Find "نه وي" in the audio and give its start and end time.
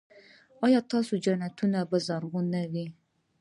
2.53-2.85